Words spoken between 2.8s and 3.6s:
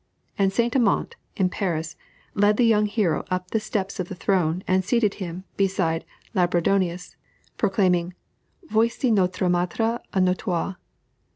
hero up the